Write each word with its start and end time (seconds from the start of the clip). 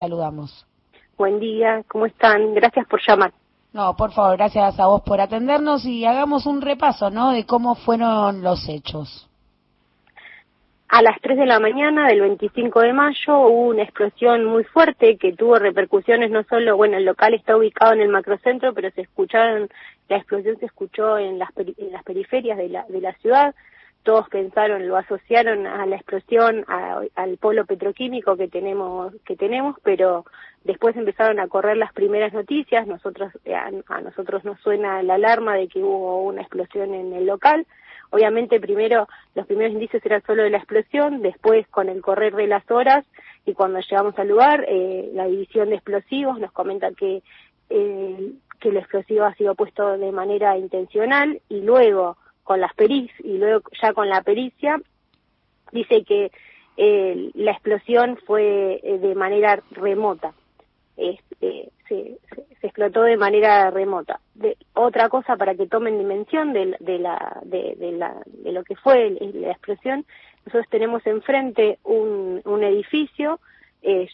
Saludamos. 0.00 0.66
Buen 1.16 1.40
día, 1.40 1.82
¿cómo 1.88 2.04
están? 2.04 2.54
Gracias 2.54 2.86
por 2.86 3.00
llamar. 3.06 3.32
No, 3.72 3.96
por 3.96 4.12
favor, 4.12 4.36
gracias 4.36 4.78
a 4.78 4.86
vos 4.86 5.02
por 5.02 5.20
atendernos 5.20 5.86
y 5.86 6.04
hagamos 6.04 6.44
un 6.44 6.60
repaso, 6.60 7.10
¿no? 7.10 7.32
De 7.32 7.46
cómo 7.46 7.74
fueron 7.74 8.42
los 8.42 8.68
hechos. 8.68 9.28
A 10.88 11.02
las 11.02 11.18
3 11.20 11.38
de 11.38 11.46
la 11.46 11.58
mañana 11.60 12.08
del 12.08 12.20
25 12.20 12.80
de 12.80 12.92
mayo 12.92 13.38
hubo 13.38 13.68
una 13.68 13.82
explosión 13.82 14.44
muy 14.44 14.64
fuerte 14.64 15.16
que 15.16 15.32
tuvo 15.32 15.58
repercusiones 15.58 16.30
no 16.30 16.44
solo, 16.44 16.76
bueno, 16.76 16.98
el 16.98 17.04
local 17.04 17.34
está 17.34 17.56
ubicado 17.56 17.92
en 17.92 18.02
el 18.02 18.08
macrocentro, 18.08 18.72
pero 18.72 18.90
se 18.90 19.00
escucharon, 19.00 19.68
la 20.08 20.18
explosión 20.18 20.58
se 20.58 20.66
escuchó 20.66 21.18
en 21.18 21.38
las, 21.38 21.48
en 21.56 21.90
las 21.90 22.04
periferias 22.04 22.58
de 22.58 22.68
la, 22.68 22.84
de 22.88 23.00
la 23.00 23.14
ciudad. 23.14 23.54
Todos 24.06 24.28
pensaron, 24.28 24.86
lo 24.86 24.96
asociaron 24.96 25.66
a 25.66 25.84
la 25.84 25.96
explosión, 25.96 26.64
al 26.68 27.36
polo 27.38 27.66
petroquímico 27.66 28.36
que 28.36 28.46
tenemos, 28.46 29.12
que 29.24 29.34
tenemos, 29.34 29.76
pero 29.82 30.24
después 30.62 30.96
empezaron 30.96 31.40
a 31.40 31.48
correr 31.48 31.76
las 31.76 31.92
primeras 31.92 32.32
noticias. 32.32 32.86
Nosotros, 32.86 33.32
a, 33.52 33.70
a 33.94 34.00
nosotros 34.00 34.44
nos 34.44 34.60
suena 34.60 35.02
la 35.02 35.14
alarma 35.14 35.56
de 35.56 35.66
que 35.66 35.82
hubo 35.82 36.22
una 36.22 36.42
explosión 36.42 36.94
en 36.94 37.12
el 37.14 37.26
local 37.26 37.66
Obviamente 38.10 38.60
primero 38.60 39.08
los 39.34 39.46
primeros 39.46 39.72
indicios 39.72 40.04
eran 40.04 40.22
solo 40.22 40.44
de 40.44 40.50
la 40.50 40.58
explosión, 40.58 41.22
después 41.22 41.66
con 41.68 41.88
el 41.88 42.02
correr 42.02 42.34
de 42.34 42.46
las 42.46 42.68
horas 42.70 43.04
y 43.44 43.54
cuando 43.54 43.80
llegamos 43.80 44.18
al 44.18 44.28
lugar, 44.28 44.64
eh, 44.68 45.10
la 45.14 45.26
división 45.26 45.70
de 45.70 45.76
explosivos 45.76 46.38
nos 46.38 46.52
comenta 46.52 46.92
que, 46.92 47.22
eh, 47.70 48.32
que 48.60 48.68
el 48.68 48.76
explosivo 48.76 49.24
ha 49.24 49.34
sido 49.34 49.54
puesto 49.54 49.98
de 49.98 50.12
manera 50.12 50.56
intencional 50.56 51.40
y 51.48 51.62
luego 51.62 52.16
con 52.46 52.60
las 52.60 52.72
peris 52.74 53.10
y 53.24 53.38
luego 53.38 53.68
ya 53.82 53.92
con 53.92 54.08
la 54.08 54.22
pericia 54.22 54.80
dice 55.72 56.04
que 56.04 56.30
eh, 56.76 57.30
la 57.34 57.50
explosión 57.50 58.16
fue 58.24 58.80
eh, 58.82 58.98
de 58.98 59.14
manera 59.16 59.60
remota. 59.72 60.32
Este, 60.96 61.70
se, 61.88 62.18
se, 62.60 62.66
explotó 62.66 63.02
de 63.02 63.16
manera 63.16 63.70
remota. 63.72 64.20
De, 64.34 64.56
otra 64.74 65.08
cosa 65.08 65.36
para 65.36 65.56
que 65.56 65.66
tomen 65.66 65.98
dimensión 65.98 66.52
de, 66.52 66.66
la, 66.66 67.40
de, 67.42 67.76
la, 67.92 68.16
de 68.26 68.52
lo 68.52 68.62
que 68.62 68.76
fue 68.76 69.10
la 69.10 69.50
explosión, 69.50 70.06
nosotros 70.46 70.66
tenemos 70.70 71.04
enfrente 71.04 71.78
un, 71.82 72.62
edificio, 72.62 73.40
eh, 73.82 74.08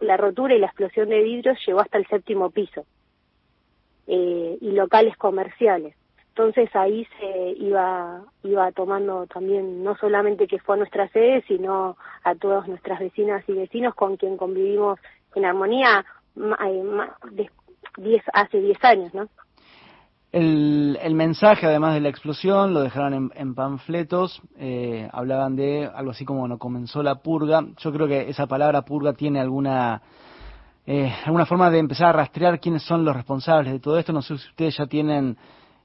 la 0.00 0.16
rotura 0.16 0.54
y 0.54 0.58
la 0.58 0.66
explosión 0.66 1.08
de 1.08 1.22
vidrios 1.22 1.56
llegó 1.64 1.80
hasta 1.80 1.98
el 1.98 2.06
séptimo 2.08 2.50
piso, 2.50 2.84
y 4.06 4.70
locales 4.72 5.16
comerciales. 5.16 5.94
Entonces 6.36 6.68
ahí 6.74 7.06
se 7.20 7.50
iba, 7.58 8.24
iba 8.42 8.72
tomando 8.72 9.24
también, 9.28 9.84
no 9.84 9.96
solamente 9.96 10.48
que 10.48 10.58
fue 10.58 10.74
a 10.74 10.78
nuestra 10.78 11.08
sede, 11.10 11.44
sino 11.46 11.96
a 12.24 12.34
todas 12.34 12.66
nuestras 12.66 12.98
vecinas 12.98 13.48
y 13.48 13.52
vecinos 13.52 13.94
con 13.94 14.16
quien 14.16 14.36
convivimos 14.36 14.98
en 15.36 15.44
armonía 15.44 16.04
diez, 17.98 18.22
hace 18.32 18.60
10 18.60 18.84
años, 18.84 19.14
¿no? 19.14 19.28
El, 20.32 20.98
el, 21.00 21.14
mensaje, 21.14 21.66
además 21.66 21.94
de 21.94 22.00
la 22.00 22.08
explosión, 22.08 22.74
lo 22.74 22.80
dejaron 22.80 23.14
en, 23.14 23.30
en 23.36 23.54
panfletos, 23.54 24.42
eh, 24.58 25.08
hablaban 25.12 25.54
de 25.54 25.88
algo 25.94 26.10
así 26.10 26.24
como 26.24 26.48
no 26.48 26.58
comenzó 26.58 27.04
la 27.04 27.14
purga. 27.22 27.64
Yo 27.78 27.92
creo 27.92 28.08
que 28.08 28.28
esa 28.28 28.48
palabra 28.48 28.82
purga 28.82 29.12
tiene 29.12 29.38
alguna 29.38 30.02
eh, 30.84 31.14
alguna 31.24 31.46
forma 31.46 31.70
de 31.70 31.78
empezar 31.78 32.08
a 32.08 32.12
rastrear 32.12 32.58
quiénes 32.58 32.82
son 32.82 33.04
los 33.04 33.14
responsables 33.14 33.72
de 33.72 33.78
todo 33.78 33.96
esto. 34.00 34.12
No 34.12 34.20
sé 34.20 34.36
si 34.36 34.48
ustedes 34.48 34.76
ya 34.76 34.86
tienen 34.86 35.36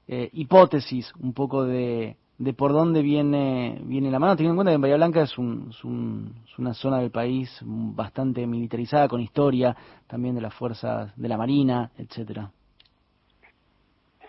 eh, 0.08 0.30
hipótesis 0.32 1.12
un 1.20 1.32
poco 1.32 1.64
de, 1.64 2.16
de 2.38 2.54
por 2.54 2.72
dónde 2.72 3.02
viene, 3.02 3.78
viene 3.84 4.10
la 4.10 4.18
mano, 4.18 4.34
teniendo 4.34 4.54
en 4.54 4.56
cuenta 4.56 4.70
que 4.70 4.76
en 4.76 4.80
Bahía 4.80 4.96
Blanca 4.96 5.22
es, 5.22 5.36
un, 5.36 5.68
es, 5.70 5.84
un, 5.84 6.34
es, 6.46 6.58
una 6.58 6.72
zona 6.72 6.98
del 6.98 7.10
país 7.10 7.60
bastante 7.62 8.46
militarizada, 8.46 9.08
con 9.08 9.20
historia 9.20 9.76
también 10.06 10.34
de 10.34 10.40
las 10.40 10.54
fuerzas 10.54 11.12
de 11.16 11.28
la 11.28 11.36
Marina, 11.36 11.90
etcétera. 11.98 12.50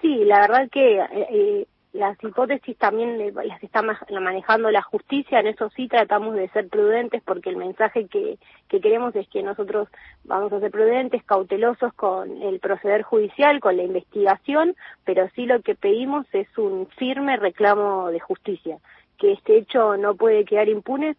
Sí, 0.02 0.26
la 0.26 0.42
verdad 0.42 0.70
que 0.70 0.98
eh, 1.00 1.28
eh 1.30 1.68
las 1.94 2.18
hipótesis 2.24 2.78
también 2.78 3.18
las 3.34 3.62
está 3.62 3.82
manejando 3.82 4.72
la 4.72 4.82
justicia, 4.82 5.40
en 5.40 5.48
eso 5.48 5.70
sí 5.76 5.88
tratamos 5.90 6.36
de 6.36 6.48
ser 6.50 6.70
prudentes 6.70 7.22
porque 7.24 7.50
el 7.50 7.58
mensaje 7.58 8.08
que, 8.08 8.38
que 8.70 8.80
queremos 8.80 9.16
es 9.16 9.28
que 9.28 9.44
nosotros 9.44 9.90
vamos 10.24 10.54
a 10.54 10.62
ser 10.62 10.72
prudentes, 10.72 11.24
cautelosos 11.24 11.94
con 11.94 12.42
el 12.42 12.60
proceder 12.60 13.02
judicial, 13.02 13.60
con 13.60 13.76
la 13.76 13.84
investigación, 13.84 14.76
pero 15.04 15.30
sí 15.36 15.46
lo 15.46 15.62
que 15.62 15.76
pedimos 15.76 16.26
es 16.34 16.48
un 16.58 16.88
firme 16.98 17.36
reclamo 17.36 18.10
de 18.10 18.22
justicia, 18.22 18.78
que 19.18 19.34
este 19.34 19.58
hecho 19.58 19.98
no 19.98 20.16
puede 20.16 20.46
quedar 20.46 20.70
impune, 20.70 21.18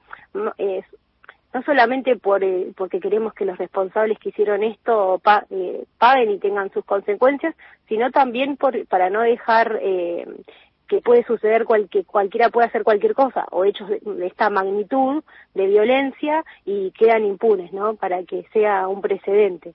es, 0.56 0.87
no 1.53 1.63
solamente 1.63 2.17
por, 2.17 2.43
eh, 2.43 2.73
porque 2.77 3.01
queremos 3.01 3.35
que 3.35 3.45
los 3.45 3.59
responsables 3.59 4.19
que 4.19 4.31
hicieron 4.31 4.63
esto 4.63 5.21
pa, 5.23 5.45
eh, 5.51 5.85
paguen 5.99 6.31
y 6.31 6.39
tengan 6.39 6.71
sus 6.73 6.85
consecuencias, 6.85 7.55
sino 7.89 8.11
también 8.11 8.57
por, 8.57 8.87
para 8.87 9.11
no 9.11 9.21
dejar 9.21 9.79
eh, 9.83 10.27
que 10.89 11.01
puede 11.01 11.25
suceder 11.25 11.65
cualquier 11.65 12.05
cualquiera 12.07 12.51
puede 12.51 12.69
hacer 12.69 12.85
cualquier 12.85 13.15
cosa 13.15 13.47
o 13.51 13.65
hechos 13.65 13.89
de, 13.89 14.01
de, 14.01 14.27
esta 14.27 14.51
magnitud 14.51 15.23
de 15.55 15.67
violencia 15.67 16.45
y 16.65 16.91
quedan 16.93 17.25
impunes, 17.25 17.73
¿no? 17.73 17.95
Para 17.95 18.23
que 18.25 18.47
sea 18.53 18.89
un 18.89 19.01
precedente 19.01 19.75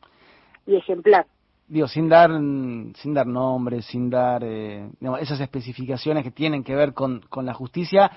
y 0.65 0.75
ejemplar 0.75 1.25
digo, 1.67 1.87
sin 1.87 2.07
dar, 2.07 2.29
sin 2.29 3.13
dar 3.13 3.27
nombres, 3.27 3.85
sin 3.85 4.09
dar 4.09 4.43
eh, 4.43 4.89
digamos, 4.99 5.21
esas 5.21 5.39
especificaciones 5.41 6.23
que 6.23 6.31
tienen 6.31 6.63
que 6.63 6.75
ver 6.75 6.93
con, 6.93 7.21
con 7.29 7.45
la 7.45 7.53
justicia, 7.53 8.11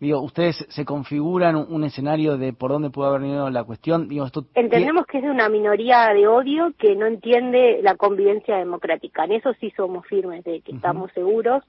digo, 0.00 0.20
ustedes 0.20 0.66
se 0.68 0.84
configuran 0.84 1.56
un, 1.56 1.72
un, 1.72 1.84
escenario 1.84 2.36
de 2.36 2.52
por 2.52 2.72
dónde 2.72 2.90
puede 2.90 3.10
haber 3.10 3.22
venido 3.22 3.48
la 3.50 3.64
cuestión. 3.64 4.08
Digo, 4.08 4.26
esto 4.26 4.46
Entendemos 4.54 5.06
que 5.06 5.18
es 5.18 5.24
de 5.24 5.30
una 5.30 5.48
minoría 5.48 6.08
de 6.12 6.26
odio 6.26 6.72
que 6.78 6.96
no 6.96 7.06
entiende 7.06 7.80
la 7.82 7.94
convivencia 7.94 8.56
democrática. 8.56 9.24
En 9.24 9.32
eso 9.32 9.52
sí 9.60 9.72
somos 9.76 10.04
firmes, 10.06 10.44
de 10.44 10.60
que 10.60 10.72
uh 10.72 10.74
-huh. 10.74 10.76
estamos 10.76 11.12
seguros 11.12 11.62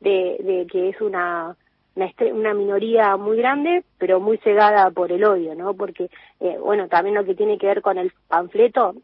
de, 0.00 0.38
de 0.42 0.66
que 0.70 0.88
es 0.90 1.00
una 1.00 1.56
una, 1.98 2.12
una 2.32 2.54
minoría 2.54 3.16
muy 3.16 3.36
grande, 3.38 3.84
pero 3.98 4.20
muy 4.20 4.38
cegada 4.38 4.90
por 4.90 5.10
el 5.10 5.24
odio, 5.24 5.54
¿no? 5.54 5.74
Porque, 5.74 6.10
eh, 6.40 6.56
bueno, 6.62 6.88
también 6.88 7.16
lo 7.16 7.24
que 7.24 7.34
tiene 7.34 7.58
que 7.58 7.66
ver 7.66 7.82
con 7.82 7.98
el 7.98 8.12
panfleto, 8.28 8.94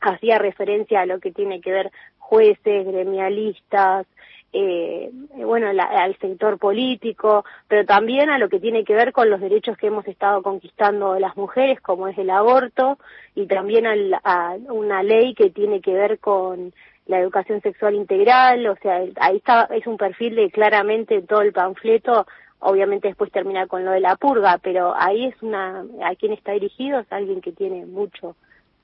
hacía 0.00 0.38
referencia 0.38 1.00
a 1.00 1.06
lo 1.06 1.20
que 1.20 1.32
tiene 1.32 1.60
que 1.60 1.72
ver 1.72 1.90
jueces, 2.18 2.86
gremialistas, 2.86 4.06
eh, 4.52 5.10
bueno, 5.36 5.72
la, 5.72 5.84
al 5.84 6.16
sector 6.18 6.58
político, 6.58 7.44
pero 7.68 7.84
también 7.86 8.30
a 8.30 8.38
lo 8.38 8.48
que 8.48 8.58
tiene 8.58 8.84
que 8.84 8.94
ver 8.94 9.12
con 9.12 9.30
los 9.30 9.40
derechos 9.40 9.76
que 9.76 9.86
hemos 9.86 10.06
estado 10.08 10.42
conquistando 10.42 11.18
las 11.18 11.36
mujeres, 11.36 11.80
como 11.80 12.08
es 12.08 12.18
el 12.18 12.30
aborto, 12.30 12.98
y 13.34 13.46
también 13.46 13.86
al, 13.86 14.14
a 14.24 14.56
una 14.68 15.02
ley 15.02 15.34
que 15.34 15.50
tiene 15.50 15.80
que 15.80 15.92
ver 15.92 16.18
con 16.18 16.72
la 17.06 17.20
educación 17.20 17.60
sexual 17.60 17.94
integral, 17.94 18.66
o 18.66 18.76
sea, 18.76 19.04
ahí 19.20 19.36
está, 19.36 19.68
es 19.70 19.86
un 19.86 19.96
perfil 19.96 20.34
de 20.36 20.50
claramente 20.50 21.22
todo 21.22 21.42
el 21.42 21.52
panfleto, 21.52 22.26
obviamente 22.60 23.08
después 23.08 23.32
termina 23.32 23.66
con 23.66 23.84
lo 23.84 23.92
de 23.92 24.00
la 24.00 24.16
purga, 24.16 24.58
pero 24.58 24.94
ahí 24.96 25.26
es 25.26 25.42
una, 25.42 25.84
a 26.04 26.14
quien 26.14 26.32
está 26.32 26.52
dirigido 26.52 27.00
es 27.00 27.12
alguien 27.12 27.40
que 27.40 27.52
tiene 27.52 27.86
mucho, 27.86 28.36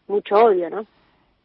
mucho 0.09 0.37
odio, 0.37 0.71
¿no? 0.71 0.87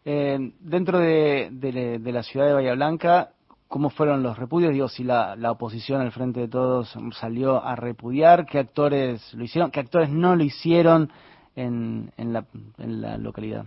Eh, 0.04 0.52
dentro 0.60 1.00
de, 1.00 2.02
la 2.04 2.24
ciudad 2.24 2.48
de 2.48 2.54
Bahía 2.54 2.74
Blanca, 2.74 3.30
¿cómo 3.68 3.90
fueron 3.90 4.24
los 4.24 4.38
repudios? 4.38 4.74
Digo, 4.74 4.88
si 4.88 5.04
la, 5.04 5.36
la 5.36 5.52
oposición 5.52 6.02
al 6.02 6.12
frente 6.12 6.40
de 6.42 6.48
todos 6.48 6.96
salió 7.12 7.64
a 7.64 7.76
repudiar, 7.76 8.46
¿qué 8.46 8.60
actores 8.60 9.34
lo 9.34 9.44
hicieron? 9.44 9.72
¿Qué 9.72 9.80
actores 9.80 10.10
no 10.10 10.36
lo 10.36 10.44
hicieron 10.44 11.12
en, 11.56 12.12
en, 12.18 12.34
la, 12.34 12.46
en 12.80 13.02
la 13.02 13.18
localidad? 13.18 13.66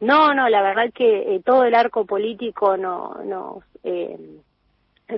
No, 0.00 0.34
no, 0.34 0.48
la 0.48 0.62
verdad 0.62 0.92
que 0.94 1.34
eh, 1.34 1.42
todo 1.44 1.64
el 1.64 1.74
arco 1.74 2.04
político 2.04 2.76
no, 2.76 3.14
no 3.24 3.62
eh, 3.82 4.18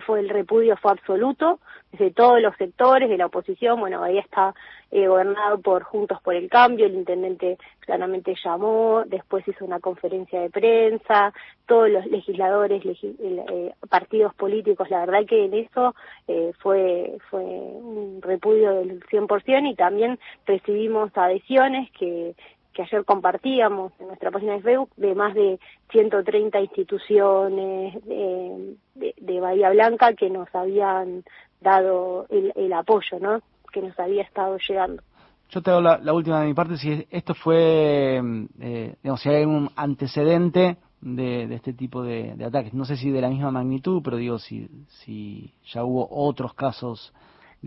fue 0.04 0.20
el 0.20 0.28
repudio 0.28 0.76
fue 0.76 0.92
absoluto 0.92 1.60
desde 1.92 2.10
todos 2.10 2.40
los 2.40 2.56
sectores 2.56 3.08
de 3.08 3.16
la 3.16 3.26
oposición. 3.26 3.80
Bueno 3.80 4.02
ahí 4.02 4.18
está 4.18 4.54
eh, 4.90 5.06
gobernado 5.06 5.58
por 5.60 5.82
Juntos 5.84 6.20
por 6.22 6.34
el 6.34 6.48
Cambio 6.48 6.86
el 6.86 6.94
intendente 6.94 7.58
claramente 7.80 8.34
llamó 8.44 9.04
después 9.06 9.46
hizo 9.48 9.64
una 9.64 9.80
conferencia 9.80 10.40
de 10.40 10.50
prensa 10.50 11.32
todos 11.66 11.88
los 11.88 12.06
legisladores 12.06 12.84
legi 12.84 13.16
eh, 13.20 13.72
partidos 13.88 14.34
políticos 14.34 14.90
la 14.90 15.00
verdad 15.00 15.26
que 15.26 15.44
en 15.44 15.54
eso 15.54 15.94
eh, 16.28 16.52
fue 16.58 17.16
fue 17.30 17.42
un 17.42 18.20
repudio 18.22 18.72
del 18.72 19.00
100% 19.06 19.70
y 19.70 19.74
también 19.74 20.18
recibimos 20.46 21.10
adhesiones 21.16 21.90
que 21.92 22.34
que 22.76 22.82
ayer 22.82 23.06
compartíamos 23.06 23.92
en 23.98 24.08
nuestra 24.08 24.30
página 24.30 24.52
de 24.52 24.60
Facebook 24.60 24.90
de 24.96 25.14
más 25.14 25.32
de 25.34 25.58
130 25.90 26.60
instituciones 26.60 28.04
de, 28.04 28.76
de, 29.16 29.40
Bahía 29.40 29.70
Blanca 29.70 30.12
que 30.12 30.28
nos 30.28 30.54
habían 30.54 31.24
dado 31.62 32.26
el, 32.28 32.72
apoyo, 32.74 33.18
¿no? 33.18 33.40
Que 33.72 33.80
nos 33.80 33.98
había 33.98 34.22
estado 34.22 34.58
llegando. 34.58 35.02
Yo 35.48 35.62
te 35.62 35.70
hago 35.70 35.80
la, 35.80 36.12
última 36.12 36.40
de 36.42 36.48
mi 36.48 36.54
parte, 36.54 36.76
si 36.76 37.06
esto 37.10 37.34
fue, 37.34 38.20
eh, 38.60 38.94
digamos, 39.02 39.22
si 39.22 39.28
hay 39.30 39.44
un 39.46 39.70
antecedente 39.74 40.76
de, 41.00 41.46
de 41.46 41.54
este 41.54 41.72
tipo 41.72 42.02
de, 42.02 42.34
de, 42.36 42.44
ataques. 42.44 42.74
No 42.74 42.84
sé 42.84 42.98
si 42.98 43.10
de 43.10 43.22
la 43.22 43.30
misma 43.30 43.50
magnitud, 43.50 44.02
pero 44.04 44.18
digo, 44.18 44.38
si, 44.38 44.68
si 44.88 45.54
ya 45.72 45.82
hubo 45.82 46.06
otros 46.10 46.52
casos 46.52 47.14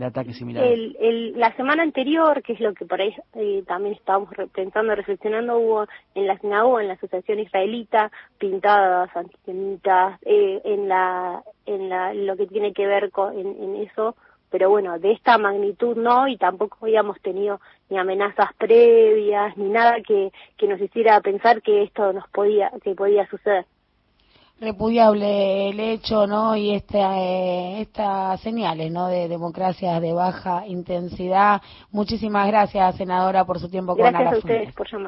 de 0.00 0.06
ataques. 0.06 0.40
El, 0.40 1.38
la 1.38 1.54
semana 1.56 1.82
anterior, 1.82 2.42
que 2.42 2.54
es 2.54 2.60
lo 2.60 2.74
que 2.74 2.86
por 2.86 3.00
ahí 3.00 3.14
eh, 3.34 3.62
también 3.66 3.94
estábamos 3.94 4.30
pensando, 4.52 4.94
reflexionando, 4.94 5.58
hubo 5.58 5.86
en 6.14 6.26
la 6.26 6.38
sinagoga, 6.38 6.82
en 6.82 6.88
la 6.88 6.94
asociación 6.94 7.38
israelita, 7.38 8.10
pintadas 8.38 9.14
antisemitas, 9.14 10.18
eh, 10.22 10.60
en 10.64 10.88
la 10.88 11.42
en 11.66 11.88
la 11.88 12.14
lo 12.14 12.36
que 12.36 12.46
tiene 12.46 12.72
que 12.72 12.86
ver 12.86 13.10
con 13.10 13.38
en, 13.38 13.76
eso 13.76 14.16
pero 14.50 14.68
bueno, 14.68 14.98
de 14.98 15.12
esta 15.12 15.38
magnitud 15.38 15.96
no, 15.96 16.26
y 16.26 16.36
tampoco 16.36 16.78
habíamos 16.82 17.20
tenido 17.20 17.60
ni 17.88 17.98
amenazas 17.98 18.52
previas, 18.58 19.56
ni 19.56 19.68
nada 19.68 19.98
que, 20.04 20.32
que 20.56 20.66
nos 20.66 20.80
hiciera 20.80 21.20
pensar 21.20 21.62
que 21.62 21.84
esto 21.84 22.12
nos 22.12 22.28
podía, 22.30 22.72
que 22.82 22.96
podía 22.96 23.28
suceder 23.28 23.64
repudiable 24.60 25.70
el 25.70 25.80
hecho, 25.80 26.26
¿no? 26.26 26.54
Y 26.54 26.74
esta, 26.74 27.18
eh, 27.18 27.80
estas 27.80 28.40
señales, 28.40 28.92
¿no? 28.92 29.08
De 29.08 29.26
democracias 29.28 30.00
de 30.02 30.12
baja 30.12 30.66
intensidad. 30.66 31.62
Muchísimas 31.90 32.46
gracias, 32.46 32.96
senadora, 32.96 33.44
por 33.44 33.58
su 33.58 33.70
tiempo 33.70 33.94
gracias 33.94 34.12
con 34.12 34.20
Gracias 34.22 34.44
a 34.44 34.46
ustedes 34.46 34.74
por 34.74 34.86
llamar. 34.86 34.98